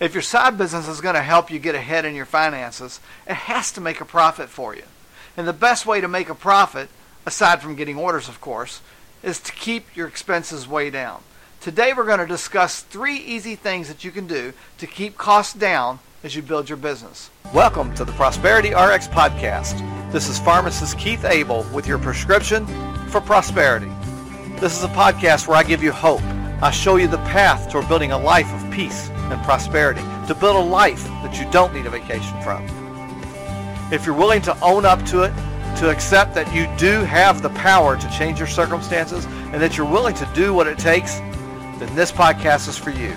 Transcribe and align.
If 0.00 0.14
your 0.14 0.22
side 0.22 0.56
business 0.56 0.88
is 0.88 1.02
going 1.02 1.14
to 1.14 1.20
help 1.20 1.50
you 1.50 1.58
get 1.58 1.74
ahead 1.74 2.06
in 2.06 2.14
your 2.14 2.24
finances, 2.24 3.00
it 3.26 3.34
has 3.34 3.70
to 3.72 3.82
make 3.82 4.00
a 4.00 4.06
profit 4.06 4.48
for 4.48 4.74
you. 4.74 4.84
And 5.36 5.46
the 5.46 5.52
best 5.52 5.84
way 5.84 6.00
to 6.00 6.08
make 6.08 6.30
a 6.30 6.34
profit, 6.34 6.88
aside 7.26 7.60
from 7.60 7.76
getting 7.76 7.98
orders, 7.98 8.26
of 8.26 8.40
course, 8.40 8.80
is 9.22 9.38
to 9.40 9.52
keep 9.52 9.94
your 9.94 10.08
expenses 10.08 10.66
way 10.66 10.88
down. 10.88 11.22
Today 11.60 11.92
we're 11.94 12.06
going 12.06 12.18
to 12.18 12.26
discuss 12.26 12.80
three 12.80 13.18
easy 13.18 13.56
things 13.56 13.88
that 13.88 14.02
you 14.02 14.10
can 14.10 14.26
do 14.26 14.54
to 14.78 14.86
keep 14.86 15.18
costs 15.18 15.52
down 15.52 15.98
as 16.24 16.34
you 16.34 16.40
build 16.40 16.70
your 16.70 16.78
business. 16.78 17.28
Welcome 17.52 17.94
to 17.96 18.06
the 18.06 18.12
Prosperity 18.12 18.70
RX 18.70 19.06
podcast. 19.08 19.78
This 20.12 20.30
is 20.30 20.38
pharmacist 20.38 20.98
Keith 20.98 21.26
Abel 21.26 21.66
with 21.74 21.86
your 21.86 21.98
prescription 21.98 22.66
for 23.08 23.20
prosperity. 23.20 23.92
This 24.60 24.78
is 24.78 24.82
a 24.82 24.88
podcast 24.88 25.46
where 25.46 25.58
I 25.58 25.62
give 25.62 25.82
you 25.82 25.92
hope. 25.92 26.22
I 26.62 26.70
show 26.70 26.96
you 26.96 27.06
the 27.06 27.18
path 27.18 27.70
toward 27.70 27.86
building 27.86 28.12
a 28.12 28.18
life 28.18 28.50
of 28.50 28.70
peace 28.72 29.09
and 29.32 29.42
prosperity, 29.42 30.02
to 30.26 30.34
build 30.34 30.56
a 30.56 30.58
life 30.58 31.04
that 31.22 31.38
you 31.38 31.50
don't 31.50 31.74
need 31.74 31.86
a 31.86 31.90
vacation 31.90 32.40
from. 32.42 32.64
If 33.92 34.06
you're 34.06 34.16
willing 34.16 34.42
to 34.42 34.58
own 34.60 34.84
up 34.84 35.04
to 35.06 35.22
it, 35.22 35.32
to 35.78 35.90
accept 35.90 36.34
that 36.34 36.52
you 36.54 36.68
do 36.76 37.04
have 37.04 37.42
the 37.42 37.50
power 37.50 37.96
to 37.96 38.10
change 38.10 38.38
your 38.38 38.48
circumstances, 38.48 39.24
and 39.52 39.60
that 39.62 39.76
you're 39.76 39.90
willing 39.90 40.14
to 40.14 40.28
do 40.34 40.52
what 40.52 40.66
it 40.66 40.78
takes, 40.78 41.16
then 41.78 41.94
this 41.94 42.12
podcast 42.12 42.68
is 42.68 42.76
for 42.76 42.90
you. 42.90 43.14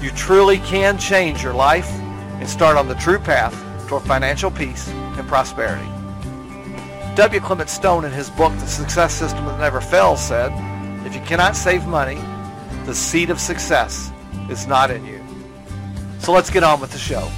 You 0.00 0.10
truly 0.10 0.58
can 0.58 0.98
change 0.98 1.42
your 1.42 1.54
life 1.54 1.90
and 1.90 2.48
start 2.48 2.76
on 2.76 2.88
the 2.88 2.94
true 2.96 3.18
path 3.18 3.54
toward 3.88 4.02
financial 4.02 4.50
peace 4.50 4.88
and 4.88 5.26
prosperity. 5.26 5.88
W. 7.16 7.40
Clement 7.40 7.70
Stone, 7.70 8.04
in 8.04 8.12
his 8.12 8.28
book, 8.28 8.52
The 8.54 8.66
Success 8.66 9.14
System 9.14 9.46
That 9.46 9.60
Never 9.60 9.80
Fails, 9.80 10.22
said, 10.22 10.52
If 11.06 11.14
you 11.14 11.20
cannot 11.22 11.56
save 11.56 11.86
money, 11.86 12.20
the 12.86 12.94
seed 12.94 13.30
of 13.30 13.40
success 13.40 14.12
is 14.50 14.66
not 14.66 14.90
in 14.90 15.06
you. 15.06 15.23
So 16.24 16.32
let's 16.32 16.48
get 16.48 16.64
on 16.64 16.80
with 16.80 16.90
the 16.90 16.98
show. 16.98 17.30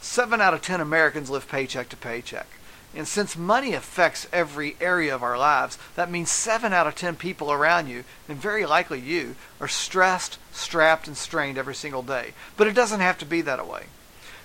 Seven 0.00 0.40
out 0.40 0.54
of 0.54 0.62
ten 0.62 0.80
Americans 0.80 1.28
live 1.28 1.46
paycheck 1.46 1.90
to 1.90 1.96
paycheck. 1.98 2.46
And 2.94 3.06
since 3.06 3.36
money 3.36 3.74
affects 3.74 4.26
every 4.32 4.78
area 4.80 5.14
of 5.14 5.22
our 5.22 5.36
lives, 5.36 5.76
that 5.94 6.10
means 6.10 6.30
seven 6.30 6.72
out 6.72 6.86
of 6.86 6.94
ten 6.94 7.16
people 7.16 7.52
around 7.52 7.88
you, 7.88 8.04
and 8.30 8.38
very 8.38 8.64
likely 8.64 8.98
you, 8.98 9.36
are 9.60 9.68
stressed, 9.68 10.38
strapped, 10.52 11.06
and 11.06 11.18
strained 11.18 11.58
every 11.58 11.74
single 11.74 12.02
day. 12.02 12.32
But 12.56 12.66
it 12.66 12.74
doesn't 12.74 13.00
have 13.00 13.18
to 13.18 13.26
be 13.26 13.42
that 13.42 13.68
way. 13.68 13.84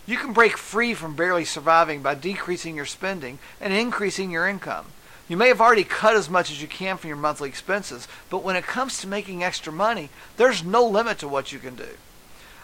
You 0.05 0.17
can 0.17 0.33
break 0.33 0.57
free 0.57 0.93
from 0.93 1.15
barely 1.15 1.45
surviving 1.45 2.01
by 2.01 2.15
decreasing 2.15 2.75
your 2.75 2.85
spending 2.85 3.39
and 3.61 3.71
increasing 3.71 4.29
your 4.29 4.45
income. 4.45 4.87
You 5.31 5.37
may 5.37 5.47
have 5.47 5.61
already 5.61 5.85
cut 5.85 6.17
as 6.17 6.29
much 6.29 6.51
as 6.51 6.61
you 6.61 6.67
can 6.67 6.97
from 6.97 7.07
your 7.07 7.15
monthly 7.15 7.47
expenses, 7.47 8.05
but 8.29 8.43
when 8.43 8.57
it 8.57 8.65
comes 8.65 8.99
to 8.99 9.07
making 9.07 9.45
extra 9.45 9.71
money, 9.71 10.09
there's 10.35 10.61
no 10.61 10.85
limit 10.85 11.19
to 11.19 11.27
what 11.29 11.53
you 11.53 11.59
can 11.59 11.73
do. 11.73 11.87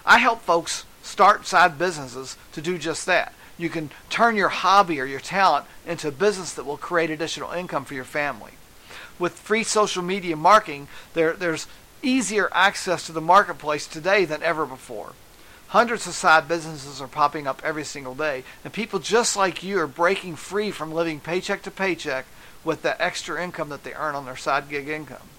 I 0.05 0.17
help 0.17 0.41
folks 0.41 0.83
start 1.01 1.47
side 1.47 1.79
businesses 1.79 2.35
to 2.51 2.61
do 2.61 2.77
just 2.77 3.05
that. 3.05 3.33
You 3.57 3.69
can 3.69 3.89
turn 4.09 4.35
your 4.35 4.49
hobby 4.49 4.99
or 4.99 5.05
your 5.05 5.21
talent 5.21 5.65
into 5.85 6.09
a 6.09 6.11
business 6.11 6.53
that 6.55 6.65
will 6.65 6.75
create 6.75 7.09
additional 7.09 7.53
income 7.53 7.85
for 7.85 7.93
your 7.93 8.03
family. 8.03 8.51
With 9.17 9.39
free 9.39 9.63
social 9.63 10.03
media 10.03 10.35
marketing, 10.35 10.89
there, 11.13 11.37
there's 11.37 11.67
easier 12.01 12.49
access 12.51 13.05
to 13.05 13.13
the 13.13 13.21
marketplace 13.21 13.87
today 13.87 14.25
than 14.25 14.43
ever 14.43 14.65
before. 14.65 15.13
Hundreds 15.69 16.05
of 16.05 16.15
side 16.15 16.49
businesses 16.49 16.99
are 16.99 17.07
popping 17.07 17.47
up 17.47 17.61
every 17.63 17.85
single 17.85 18.13
day, 18.13 18.43
and 18.65 18.73
people 18.73 18.99
just 18.99 19.37
like 19.37 19.63
you 19.63 19.79
are 19.79 19.87
breaking 19.87 20.35
free 20.35 20.69
from 20.69 20.91
living 20.91 21.21
paycheck 21.21 21.61
to 21.61 21.71
paycheck 21.71 22.25
with 22.67 22.81
that 22.81 22.99
extra 22.99 23.41
income 23.41 23.69
that 23.69 23.85
they 23.85 23.93
earn 23.93 24.13
on 24.13 24.25
their 24.25 24.35
side 24.35 24.67
gig 24.69 24.89
income. 24.89 25.29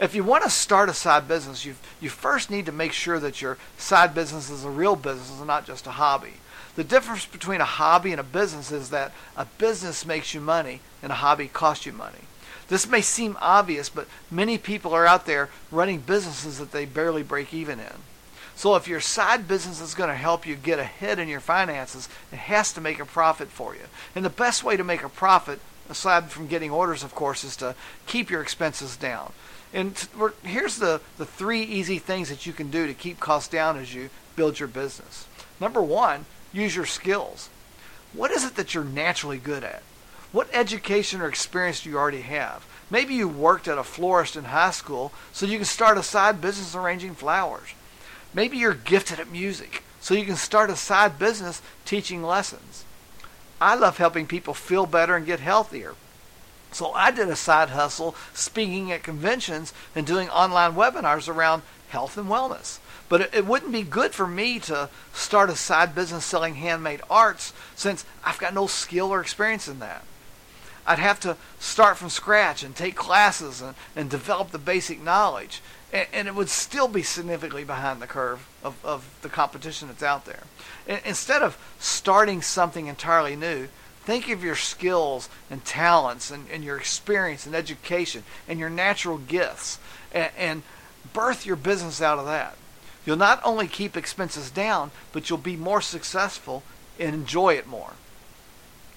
If 0.00 0.16
you 0.16 0.24
want 0.24 0.42
to 0.42 0.50
start 0.50 0.88
a 0.88 0.94
side 0.94 1.28
business, 1.28 1.64
you 1.64 1.76
you 2.00 2.10
first 2.10 2.50
need 2.50 2.66
to 2.66 2.72
make 2.72 2.92
sure 2.92 3.20
that 3.20 3.40
your 3.40 3.56
side 3.78 4.14
business 4.14 4.50
is 4.50 4.64
a 4.64 4.70
real 4.70 4.96
business 4.96 5.38
and 5.38 5.46
not 5.46 5.64
just 5.64 5.86
a 5.86 5.92
hobby. 5.92 6.34
The 6.74 6.82
difference 6.82 7.24
between 7.24 7.60
a 7.60 7.64
hobby 7.64 8.10
and 8.10 8.20
a 8.20 8.24
business 8.24 8.72
is 8.72 8.90
that 8.90 9.12
a 9.36 9.44
business 9.58 10.04
makes 10.04 10.34
you 10.34 10.40
money 10.40 10.80
and 11.02 11.12
a 11.12 11.16
hobby 11.16 11.46
costs 11.46 11.86
you 11.86 11.92
money. 11.92 12.24
This 12.68 12.88
may 12.88 13.00
seem 13.00 13.36
obvious, 13.40 13.88
but 13.88 14.08
many 14.30 14.58
people 14.58 14.92
are 14.92 15.06
out 15.06 15.26
there 15.26 15.50
running 15.70 16.00
businesses 16.00 16.58
that 16.58 16.72
they 16.72 16.84
barely 16.84 17.22
break 17.22 17.54
even 17.54 17.78
in. 17.78 17.94
So 18.56 18.74
if 18.74 18.88
your 18.88 19.00
side 19.00 19.46
business 19.46 19.80
is 19.80 19.94
going 19.94 20.10
to 20.10 20.16
help 20.16 20.46
you 20.46 20.56
get 20.56 20.78
ahead 20.78 21.18
in 21.18 21.28
your 21.28 21.40
finances, 21.40 22.08
it 22.32 22.38
has 22.38 22.72
to 22.72 22.80
make 22.80 22.98
a 22.98 23.06
profit 23.06 23.48
for 23.48 23.74
you. 23.74 23.82
And 24.14 24.24
the 24.24 24.30
best 24.30 24.64
way 24.64 24.76
to 24.76 24.84
make 24.84 25.02
a 25.02 25.08
profit 25.08 25.60
aside 25.90 26.30
from 26.30 26.46
getting 26.46 26.70
orders, 26.70 27.02
of 27.02 27.14
course, 27.14 27.44
is 27.44 27.56
to 27.56 27.74
keep 28.06 28.30
your 28.30 28.40
expenses 28.40 28.96
down. 28.96 29.32
And 29.72 29.96
here's 30.42 30.76
the, 30.76 31.00
the 31.18 31.26
three 31.26 31.62
easy 31.62 31.98
things 31.98 32.28
that 32.28 32.46
you 32.46 32.52
can 32.52 32.70
do 32.70 32.86
to 32.86 32.94
keep 32.94 33.20
costs 33.20 33.48
down 33.48 33.76
as 33.76 33.94
you 33.94 34.10
build 34.36 34.58
your 34.58 34.68
business. 34.68 35.26
Number 35.60 35.82
one, 35.82 36.24
use 36.52 36.74
your 36.74 36.86
skills. 36.86 37.50
What 38.12 38.30
is 38.30 38.44
it 38.44 38.56
that 38.56 38.74
you're 38.74 38.84
naturally 38.84 39.38
good 39.38 39.62
at? 39.62 39.82
What 40.32 40.48
education 40.52 41.20
or 41.20 41.28
experience 41.28 41.82
do 41.82 41.90
you 41.90 41.98
already 41.98 42.22
have? 42.22 42.64
Maybe 42.90 43.14
you 43.14 43.28
worked 43.28 43.68
at 43.68 43.78
a 43.78 43.84
florist 43.84 44.36
in 44.36 44.44
high 44.44 44.70
school 44.72 45.12
so 45.32 45.46
you 45.46 45.58
can 45.58 45.64
start 45.64 45.98
a 45.98 46.02
side 46.02 46.40
business 46.40 46.74
arranging 46.74 47.14
flowers. 47.14 47.68
Maybe 48.34 48.56
you're 48.56 48.74
gifted 48.74 49.20
at 49.20 49.30
music 49.30 49.82
so 50.00 50.14
you 50.14 50.24
can 50.24 50.36
start 50.36 50.70
a 50.70 50.76
side 50.76 51.18
business 51.18 51.62
teaching 51.84 52.22
lessons. 52.22 52.84
I 53.60 53.74
love 53.74 53.98
helping 53.98 54.26
people 54.26 54.54
feel 54.54 54.86
better 54.86 55.16
and 55.16 55.26
get 55.26 55.40
healthier. 55.40 55.94
So 56.72 56.92
I 56.92 57.10
did 57.10 57.28
a 57.28 57.36
side 57.36 57.70
hustle 57.70 58.14
speaking 58.32 58.92
at 58.92 59.02
conventions 59.02 59.72
and 59.94 60.06
doing 60.06 60.28
online 60.30 60.74
webinars 60.74 61.28
around 61.28 61.62
health 61.88 62.16
and 62.16 62.28
wellness. 62.28 62.78
But 63.08 63.34
it, 63.34 63.44
wouldn't 63.44 63.72
be 63.72 63.82
good 63.82 64.12
for 64.14 64.26
me 64.26 64.60
to 64.60 64.88
start 65.12 65.50
a 65.50 65.56
side 65.56 65.94
business 65.96 66.24
selling 66.24 66.54
handmade 66.54 67.02
arts 67.10 67.52
since 67.74 68.04
I've 68.24 68.38
got 68.38 68.54
no 68.54 68.68
skill 68.68 69.12
or 69.12 69.20
experience 69.20 69.66
in 69.66 69.80
that. 69.80 70.04
I'd 70.86 70.98
have 70.98 71.20
to 71.20 71.36
start 71.58 71.96
from 71.96 72.08
scratch 72.08 72.62
and 72.62 72.74
take 72.74 72.96
classes 72.96 73.60
and, 73.60 73.74
and 73.94 74.10
develop 74.10 74.50
the 74.50 74.58
basic 74.58 75.02
knowledge 75.02 75.60
and, 75.92 76.06
and 76.12 76.28
it 76.28 76.34
would 76.34 76.48
still 76.48 76.88
be 76.88 77.02
significantly 77.02 77.64
behind 77.64 78.00
the 78.00 78.06
curve 78.06 78.46
of, 78.62 78.82
of 78.84 79.18
the 79.22 79.28
competition 79.28 79.88
that's 79.88 80.02
out 80.02 80.24
there. 80.24 80.42
And 80.86 81.00
instead 81.04 81.42
of 81.42 81.58
starting 81.78 82.42
something 82.42 82.86
entirely 82.86 83.36
new, 83.36 83.68
think 84.04 84.28
of 84.30 84.42
your 84.42 84.56
skills 84.56 85.28
and 85.50 85.64
talents 85.64 86.30
and, 86.30 86.46
and 86.50 86.64
your 86.64 86.76
experience 86.76 87.46
and 87.46 87.54
education 87.54 88.24
and 88.48 88.58
your 88.58 88.70
natural 88.70 89.18
gifts 89.18 89.78
and, 90.12 90.30
and 90.36 90.62
birth 91.12 91.46
your 91.46 91.56
business 91.56 92.00
out 92.00 92.18
of 92.18 92.26
that. 92.26 92.56
You'll 93.06 93.16
not 93.16 93.40
only 93.44 93.66
keep 93.66 93.96
expenses 93.96 94.50
down, 94.50 94.90
but 95.12 95.28
you'll 95.28 95.38
be 95.38 95.56
more 95.56 95.80
successful 95.80 96.62
and 96.98 97.14
enjoy 97.14 97.54
it 97.54 97.66
more. 97.66 97.94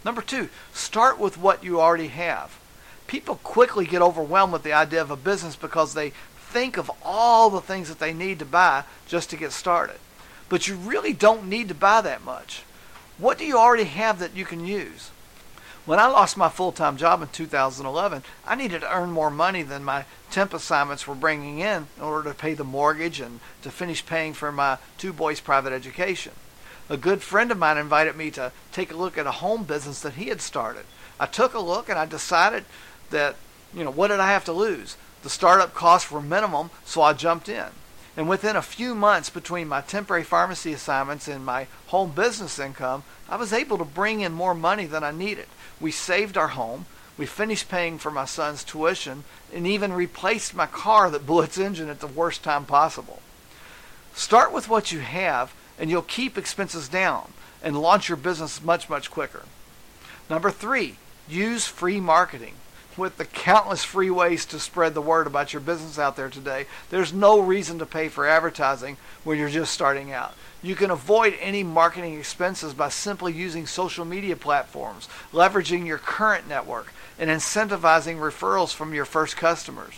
Number 0.05 0.21
two, 0.21 0.49
start 0.73 1.17
with 1.19 1.37
what 1.37 1.63
you 1.63 1.79
already 1.79 2.07
have. 2.07 2.59
People 3.07 3.35
quickly 3.43 3.85
get 3.85 4.01
overwhelmed 4.01 4.53
with 4.53 4.63
the 4.63 4.73
idea 4.73 5.01
of 5.01 5.11
a 5.11 5.15
business 5.15 5.55
because 5.55 5.93
they 5.93 6.11
think 6.35 6.77
of 6.77 6.91
all 7.03 7.49
the 7.49 7.61
things 7.61 7.89
that 7.89 7.99
they 7.99 8.13
need 8.13 8.39
to 8.39 8.45
buy 8.45 8.83
just 9.07 9.29
to 9.29 9.37
get 9.37 9.51
started. 9.51 9.97
But 10.49 10.67
you 10.67 10.75
really 10.75 11.13
don't 11.13 11.47
need 11.47 11.67
to 11.69 11.75
buy 11.75 12.01
that 12.01 12.23
much. 12.23 12.63
What 13.17 13.37
do 13.37 13.45
you 13.45 13.57
already 13.57 13.85
have 13.85 14.19
that 14.19 14.35
you 14.35 14.45
can 14.45 14.65
use? 14.65 15.11
When 15.85 15.99
I 15.99 16.07
lost 16.07 16.37
my 16.37 16.47
full 16.47 16.71
time 16.71 16.95
job 16.95 17.21
in 17.21 17.27
2011, 17.27 18.23
I 18.47 18.55
needed 18.55 18.81
to 18.81 18.95
earn 18.95 19.11
more 19.11 19.29
money 19.29 19.63
than 19.63 19.83
my 19.83 20.05
temp 20.31 20.53
assignments 20.53 21.07
were 21.07 21.15
bringing 21.15 21.59
in 21.59 21.87
in 21.97 22.03
order 22.03 22.29
to 22.29 22.35
pay 22.35 22.53
the 22.53 22.63
mortgage 22.63 23.19
and 23.19 23.41
to 23.63 23.69
finish 23.69 24.05
paying 24.05 24.33
for 24.33 24.51
my 24.51 24.77
two 24.97 25.11
boys' 25.11 25.41
private 25.41 25.73
education. 25.73 26.31
A 26.89 26.97
good 26.97 27.21
friend 27.21 27.51
of 27.51 27.57
mine 27.57 27.77
invited 27.77 28.15
me 28.15 28.29
to 28.31 28.51
take 28.71 28.91
a 28.91 28.97
look 28.97 29.17
at 29.17 29.27
a 29.27 29.31
home 29.31 29.63
business 29.63 30.01
that 30.01 30.13
he 30.13 30.27
had 30.29 30.41
started. 30.41 30.83
I 31.19 31.25
took 31.25 31.53
a 31.53 31.59
look 31.59 31.89
and 31.89 31.97
I 31.97 32.05
decided 32.05 32.65
that, 33.09 33.35
you 33.73 33.83
know, 33.83 33.91
what 33.91 34.09
did 34.09 34.19
I 34.19 34.31
have 34.31 34.45
to 34.45 34.53
lose? 34.53 34.97
The 35.23 35.29
startup 35.29 35.73
costs 35.73 36.11
were 36.11 36.21
minimum, 36.21 36.69
so 36.83 37.01
I 37.01 37.13
jumped 37.13 37.47
in. 37.47 37.67
And 38.15 38.29
within 38.29 38.55
a 38.55 38.61
few 38.61 38.93
months 38.93 39.29
between 39.29 39.67
my 39.67 39.81
temporary 39.81 40.23
pharmacy 40.23 40.73
assignments 40.73 41.27
and 41.27 41.45
my 41.45 41.67
home 41.87 42.11
business 42.11 42.59
income, 42.59 43.03
I 43.27 43.37
was 43.37 43.53
able 43.53 43.77
to 43.77 43.85
bring 43.85 44.21
in 44.21 44.33
more 44.33 44.53
money 44.53 44.85
than 44.85 45.03
I 45.03 45.11
needed. 45.11 45.47
We 45.79 45.91
saved 45.91 46.37
our 46.37 46.49
home, 46.49 46.85
we 47.17 47.25
finished 47.25 47.69
paying 47.69 47.97
for 47.97 48.11
my 48.11 48.25
son's 48.25 48.63
tuition, 48.63 49.23
and 49.53 49.65
even 49.65 49.93
replaced 49.93 50.53
my 50.53 50.65
car 50.65 51.09
that 51.09 51.25
blew 51.25 51.41
its 51.41 51.57
engine 51.57 51.89
at 51.89 52.01
the 52.01 52.07
worst 52.07 52.43
time 52.43 52.65
possible. 52.65 53.21
Start 54.13 54.51
with 54.51 54.69
what 54.69 54.91
you 54.91 54.99
have, 54.99 55.53
and 55.79 55.89
you'll 55.89 56.01
keep 56.01 56.37
expenses 56.37 56.87
down 56.87 57.31
and 57.61 57.81
launch 57.81 58.09
your 58.09 58.17
business 58.17 58.63
much, 58.63 58.89
much 58.89 59.09
quicker. 59.09 59.43
Number 60.29 60.51
three, 60.51 60.97
use 61.27 61.67
free 61.67 61.99
marketing 61.99 62.55
with 62.97 63.17
the 63.17 63.25
countless 63.25 63.83
free 63.83 64.09
ways 64.09 64.45
to 64.45 64.59
spread 64.59 64.93
the 64.93 65.01
word 65.01 65.27
about 65.27 65.53
your 65.53 65.61
business 65.61 65.97
out 65.97 66.15
there 66.15 66.29
today, 66.29 66.65
there's 66.89 67.13
no 67.13 67.39
reason 67.39 67.79
to 67.79 67.85
pay 67.85 68.07
for 68.07 68.27
advertising 68.27 68.97
when 69.23 69.37
you're 69.37 69.49
just 69.49 69.73
starting 69.73 70.11
out. 70.11 70.33
You 70.61 70.75
can 70.75 70.91
avoid 70.91 71.35
any 71.39 71.63
marketing 71.63 72.17
expenses 72.17 72.73
by 72.73 72.89
simply 72.89 73.33
using 73.33 73.67
social 73.67 74.05
media 74.05 74.35
platforms, 74.35 75.09
leveraging 75.31 75.85
your 75.85 75.97
current 75.97 76.47
network, 76.47 76.93
and 77.19 77.29
incentivizing 77.29 78.17
referrals 78.17 78.73
from 78.73 78.93
your 78.93 79.05
first 79.05 79.35
customers. 79.35 79.95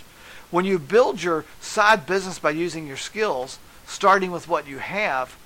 When 0.52 0.66
you 0.66 0.80
build 0.80 1.22
your 1.22 1.46
side 1.60 2.06
business 2.06 2.40
by 2.40 2.52
using 2.52 2.88
your 2.88 2.98
skills, 2.98 3.60
starting 3.86 4.32
with 4.32 4.48
what 4.48 4.68
you 4.68 4.80
have, 4.80 5.38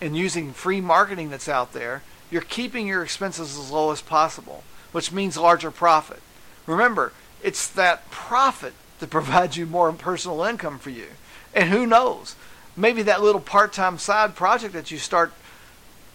and 0.00 0.16
using 0.16 0.52
free 0.52 0.80
marketing 0.80 1.30
that's 1.30 1.48
out 1.48 1.72
there, 1.72 2.02
you're 2.30 2.42
keeping 2.42 2.86
your 2.86 3.02
expenses 3.02 3.58
as 3.58 3.70
low 3.70 3.90
as 3.90 4.00
possible, 4.00 4.62
which 4.92 5.12
means 5.12 5.36
larger 5.36 5.70
profit. 5.70 6.20
Remember, 6.66 7.12
it's 7.42 7.66
that 7.68 8.10
profit 8.10 8.74
that 9.00 9.10
provides 9.10 9.56
you 9.56 9.66
more 9.66 9.92
personal 9.92 10.42
income 10.44 10.78
for 10.78 10.90
you. 10.90 11.06
And 11.54 11.70
who 11.70 11.86
knows? 11.86 12.36
Maybe 12.76 13.02
that 13.02 13.22
little 13.22 13.40
part-time 13.40 13.98
side 13.98 14.36
project 14.36 14.74
that 14.74 14.90
you 14.90 14.98
start, 14.98 15.32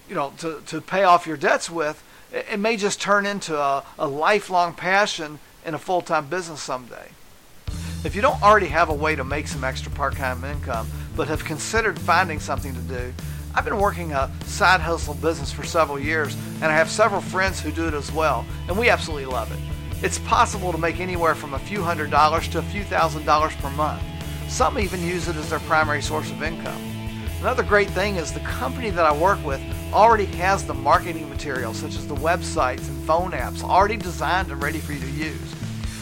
you 0.07 0.15
know, 0.15 0.33
to, 0.37 0.61
to 0.67 0.79
pay 0.79 1.03
off 1.03 1.27
your 1.27 1.37
debts 1.37 1.69
with, 1.69 2.01
it, 2.31 2.45
it 2.53 2.59
may 2.59 2.77
just 2.77 3.01
turn 3.01 3.25
into 3.25 3.57
a, 3.59 3.83
a 3.99 4.07
lifelong 4.07 4.73
passion 4.73 5.39
in 5.65 5.73
a 5.73 5.79
full-time 5.79 6.27
business 6.27 6.61
someday. 6.61 7.09
If 8.03 8.15
you 8.15 8.21
don't 8.21 8.41
already 8.41 8.67
have 8.67 8.89
a 8.89 8.93
way 8.93 9.15
to 9.15 9.23
make 9.23 9.47
some 9.47 9.63
extra 9.63 9.91
part-time 9.91 10.43
income, 10.43 10.89
but 11.15 11.29
have 11.29 11.45
considered 11.45 11.97
finding 11.99 12.39
something 12.39 12.73
to 12.73 12.81
do, 12.81 13.13
I've 13.55 13.65
been 13.65 13.77
working 13.77 14.13
a 14.13 14.31
side 14.45 14.81
hustle 14.81 15.13
business 15.13 15.51
for 15.51 15.63
several 15.63 15.99
years, 15.99 16.35
and 16.55 16.65
I 16.65 16.75
have 16.75 16.89
several 16.89 17.21
friends 17.21 17.59
who 17.59 17.71
do 17.71 17.87
it 17.87 17.93
as 17.93 18.11
well, 18.11 18.45
and 18.67 18.75
we 18.75 18.89
absolutely 18.89 19.27
love 19.27 19.51
it. 19.51 19.59
It's 20.03 20.17
possible 20.19 20.71
to 20.71 20.77
make 20.79 20.99
anywhere 20.99 21.35
from 21.35 21.53
a 21.53 21.59
few 21.59 21.83
hundred 21.83 22.09
dollars 22.09 22.47
to 22.49 22.59
a 22.59 22.63
few 22.63 22.83
thousand 22.83 23.25
dollars 23.25 23.55
per 23.57 23.69
month. 23.71 24.01
Some 24.49 24.79
even 24.79 25.03
use 25.03 25.27
it 25.27 25.35
as 25.35 25.51
their 25.51 25.59
primary 25.59 26.01
source 26.01 26.31
of 26.31 26.41
income. 26.41 26.81
Another 27.41 27.61
great 27.61 27.89
thing 27.91 28.15
is 28.15 28.31
the 28.31 28.39
company 28.39 28.89
that 28.89 29.05
I 29.05 29.15
work 29.15 29.43
with 29.45 29.61
already 29.93 30.25
has 30.25 30.65
the 30.65 30.73
marketing 30.73 31.29
materials, 31.29 31.77
such 31.77 31.95
as 31.95 32.07
the 32.07 32.15
websites 32.15 32.87
and 32.87 33.03
phone 33.05 33.33
apps, 33.33 33.63
already 33.63 33.97
designed 33.97 34.49
and 34.49 34.63
ready 34.63 34.79
for 34.79 34.93
you 34.93 34.99
to 34.99 35.11
use. 35.11 35.55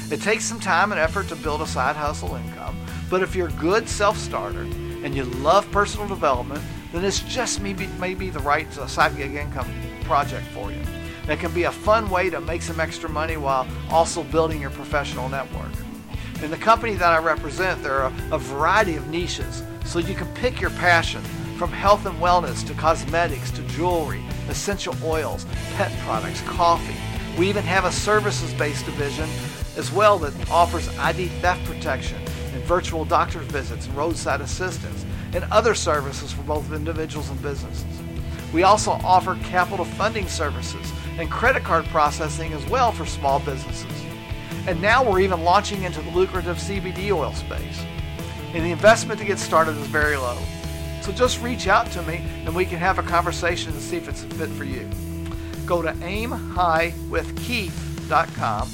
It 0.09 0.21
takes 0.21 0.45
some 0.45 0.59
time 0.59 0.93
and 0.93 1.01
effort 1.01 1.27
to 1.27 1.35
build 1.35 1.61
a 1.61 1.67
side 1.67 1.97
hustle 1.97 2.35
income, 2.35 2.77
but 3.09 3.21
if 3.21 3.35
you're 3.35 3.49
a 3.49 3.53
good 3.53 3.89
self 3.89 4.17
starter 4.17 4.61
and 4.61 5.13
you 5.13 5.25
love 5.25 5.69
personal 5.71 6.07
development, 6.07 6.63
then 6.91 7.01
this 7.01 7.21
just 7.21 7.61
may 7.61 7.73
be, 7.73 7.87
may 7.99 8.13
be 8.13 8.29
the 8.29 8.39
right 8.39 8.67
uh, 8.77 8.87
side 8.87 9.15
gig 9.15 9.35
income 9.35 9.67
project 10.03 10.45
for 10.47 10.71
you. 10.71 10.81
It 11.29 11.39
can 11.39 11.53
be 11.53 11.63
a 11.63 11.71
fun 11.71 12.09
way 12.09 12.29
to 12.29 12.41
make 12.41 12.61
some 12.61 12.79
extra 12.79 13.09
money 13.09 13.37
while 13.37 13.67
also 13.89 14.23
building 14.23 14.59
your 14.59 14.71
professional 14.71 15.29
network. 15.29 15.71
In 16.43 16.49
the 16.49 16.57
company 16.57 16.95
that 16.95 17.11
I 17.11 17.19
represent, 17.19 17.81
there 17.83 18.01
are 18.01 18.11
a, 18.31 18.35
a 18.35 18.37
variety 18.39 18.95
of 18.95 19.07
niches, 19.07 19.63
so 19.85 19.99
you 19.99 20.15
can 20.15 20.27
pick 20.33 20.59
your 20.59 20.71
passion 20.71 21.21
from 21.57 21.71
health 21.71 22.07
and 22.07 22.17
wellness 22.19 22.65
to 22.65 22.73
cosmetics 22.73 23.51
to 23.51 23.61
jewelry, 23.67 24.23
essential 24.49 24.95
oils, 25.03 25.45
pet 25.75 25.91
products, 25.99 26.41
coffee. 26.41 26.95
We 27.37 27.47
even 27.47 27.63
have 27.63 27.85
a 27.85 27.91
services 27.91 28.53
based 28.55 28.85
division 28.85 29.29
as 29.77 29.91
well 29.91 30.17
that 30.19 30.49
offers 30.49 30.89
ID 30.97 31.27
theft 31.39 31.63
protection 31.65 32.19
and 32.53 32.63
virtual 32.63 33.05
doctor's 33.05 33.45
visits 33.45 33.87
and 33.87 33.95
roadside 33.95 34.41
assistance 34.41 35.05
and 35.33 35.43
other 35.51 35.73
services 35.73 36.31
for 36.31 36.43
both 36.43 36.71
individuals 36.71 37.29
and 37.29 37.41
businesses. 37.41 37.85
We 38.53 38.63
also 38.63 38.91
offer 39.03 39.35
capital 39.43 39.85
funding 39.85 40.27
services 40.27 40.91
and 41.17 41.31
credit 41.31 41.63
card 41.63 41.85
processing 41.85 42.51
as 42.53 42.63
well 42.69 42.91
for 42.91 43.05
small 43.05 43.39
businesses. 43.39 43.91
And 44.67 44.79
now 44.81 45.09
we're 45.09 45.21
even 45.21 45.43
launching 45.43 45.83
into 45.83 46.01
the 46.01 46.11
lucrative 46.11 46.57
CBD 46.57 47.11
oil 47.11 47.33
space. 47.33 47.83
And 48.53 48.65
the 48.65 48.71
investment 48.71 49.19
to 49.19 49.25
get 49.25 49.39
started 49.39 49.77
is 49.77 49.87
very 49.87 50.17
low. 50.17 50.37
So 51.01 51.11
just 51.11 51.41
reach 51.41 51.67
out 51.67 51.89
to 51.91 52.01
me 52.03 52.23
and 52.45 52.55
we 52.55 52.65
can 52.65 52.77
have 52.77 52.99
a 52.99 53.03
conversation 53.03 53.71
and 53.71 53.81
see 53.81 53.97
if 53.97 54.07
it's 54.07 54.23
a 54.23 54.27
fit 54.27 54.49
for 54.49 54.65
you. 54.65 54.87
Go 55.65 55.81
to 55.81 55.93
aimhighwithkeith.com, 55.93 58.69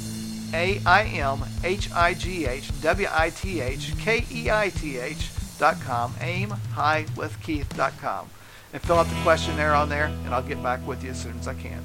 A 0.54 0.82
I 0.86 1.04
M 1.04 1.44
H 1.64 1.92
I 1.92 2.14
G 2.14 2.46
H 2.46 2.70
W 2.82 3.08
I 3.12 3.30
T 3.30 3.62
H 3.62 3.94
K 4.00 4.26
E 4.32 4.50
I 4.50 4.70
T 4.70 4.98
H.com, 4.98 6.14
aimhighwithkeith.com, 6.14 8.30
and 8.74 8.82
fill 8.82 8.98
out 8.98 9.08
the 9.08 9.16
questionnaire 9.24 9.74
on 9.74 9.90
there, 9.90 10.06
and 10.06 10.34
I'll 10.34 10.44
get 10.44 10.62
back 10.64 10.86
with 10.86 11.04
you 11.04 11.12
as 11.12 11.22
soon 11.22 11.38
as 11.40 11.48
I 11.48 11.54
can. 11.54 11.82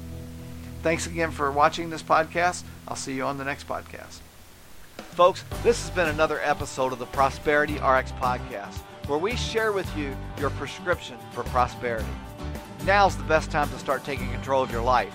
Thanks 0.81 1.07
again 1.07 1.31
for 1.31 1.51
watching 1.51 1.89
this 1.89 2.03
podcast. 2.03 2.63
I'll 2.87 2.95
see 2.95 3.13
you 3.13 3.23
on 3.23 3.37
the 3.37 3.45
next 3.45 3.67
podcast. 3.67 4.19
Folks, 5.11 5.43
this 5.63 5.81
has 5.81 5.89
been 5.91 6.09
another 6.09 6.41
episode 6.41 6.91
of 6.91 6.99
the 6.99 7.05
Prosperity 7.05 7.75
RX 7.75 8.11
podcast, 8.13 8.77
where 9.07 9.19
we 9.19 9.35
share 9.35 9.71
with 9.71 9.95
you 9.97 10.15
your 10.39 10.49
prescription 10.51 11.17
for 11.31 11.43
prosperity. 11.45 12.05
Now's 12.85 13.15
the 13.15 13.23
best 13.23 13.49
time 13.49 13.69
to 13.69 13.79
start 13.79 14.03
taking 14.03 14.29
control 14.31 14.61
of 14.61 14.71
your 14.71 14.81
life. 14.81 15.13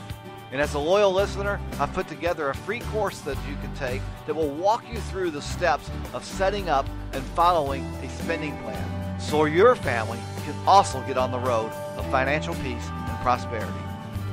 And 0.51 0.61
as 0.61 0.75
a 0.75 0.79
loyal 0.79 1.13
listener, 1.13 1.61
I've 1.79 1.93
put 1.93 2.09
together 2.09 2.49
a 2.49 2.55
free 2.55 2.81
course 2.81 3.21
that 3.21 3.37
you 3.49 3.55
can 3.57 3.75
take 3.75 4.01
that 4.27 4.35
will 4.35 4.51
walk 4.51 4.83
you 4.91 4.99
through 4.99 5.31
the 5.31 5.43
steps 5.43 5.91
of 6.15 6.25
setting 6.25 6.69
up 6.69 6.87
and 7.13 7.23
following 7.23 7.85
a 8.03 8.09
spending 8.09 8.57
plan 8.63 9.21
so 9.21 9.45
your 9.45 9.75
family 9.75 10.19
can 10.45 10.55
also 10.67 11.03
get 11.03 11.19
on 11.19 11.31
the 11.31 11.39
road 11.39 11.71
of 11.97 12.11
financial 12.11 12.55
peace 12.57 12.89
and 12.89 13.19
prosperity. 13.19 13.79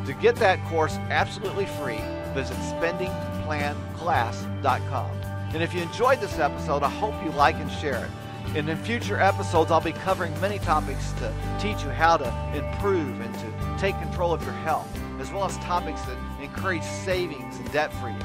To 0.05 0.13
get 0.13 0.37
that 0.37 0.63
course 0.65 0.95
absolutely 1.09 1.65
free, 1.65 1.99
visit 2.33 2.55
spendingplanclass.com. 2.57 5.11
And 5.53 5.63
if 5.63 5.73
you 5.73 5.81
enjoyed 5.81 6.21
this 6.21 6.39
episode, 6.39 6.83
I 6.83 6.89
hope 6.89 7.13
you 7.23 7.31
like 7.31 7.55
and 7.55 7.71
share 7.71 8.05
it. 8.05 8.11
And 8.55 8.69
in 8.69 8.77
future 8.77 9.19
episodes, 9.19 9.71
I'll 9.71 9.81
be 9.81 9.91
covering 9.91 10.39
many 10.39 10.59
topics 10.59 11.11
to 11.13 11.33
teach 11.59 11.83
you 11.83 11.89
how 11.89 12.17
to 12.17 12.27
improve 12.55 13.19
and 13.19 13.33
to 13.35 13.77
take 13.77 13.99
control 13.99 14.33
of 14.33 14.41
your 14.43 14.53
health, 14.53 14.87
as 15.19 15.31
well 15.31 15.45
as 15.45 15.57
topics 15.57 16.01
that 16.03 16.17
encourage 16.41 16.83
savings 16.83 17.57
and 17.57 17.71
debt 17.71 17.91
freeing. 17.93 18.21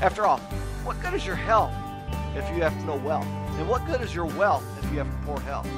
After 0.00 0.26
all, 0.26 0.38
what 0.84 1.00
good 1.00 1.14
is 1.14 1.26
your 1.26 1.36
health 1.36 1.72
if 2.34 2.48
you 2.54 2.62
have 2.62 2.74
no 2.84 2.96
wealth? 2.96 3.26
And 3.58 3.68
what 3.68 3.86
good 3.86 4.00
is 4.00 4.14
your 4.14 4.26
wealth 4.26 4.64
if 4.82 4.90
you 4.90 4.98
have 4.98 5.08
poor 5.24 5.40
health? 5.40 5.68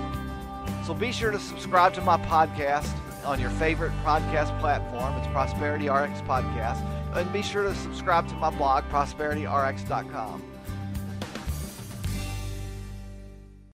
So 0.87 0.95
be 0.95 1.13
sure 1.13 1.31
to 1.31 1.39
subscribe 1.39 1.95
to 1.95 2.01
my 2.01 2.17
podcast 2.19 2.95
on 3.25 3.41
your 3.41 3.51
favorite 3.51 3.93
podcast 4.05 4.59
platform. 4.61 5.15
It's 5.19 5.27
Prosperity 5.29 5.89
RX 5.89 6.21
Podcast. 6.23 6.85
And 7.15 7.33
be 7.33 7.43
sure 7.43 7.65
to 7.65 7.75
subscribe 7.75 8.29
to 8.29 8.35
my 8.35 8.51
blog, 8.51 8.85
prosperityrx.com. 8.85 10.43